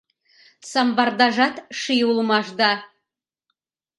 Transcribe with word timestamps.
Самбардажат 0.71 1.55
ший 1.79 2.01
улмаш 2.09 2.47
да 2.59 2.71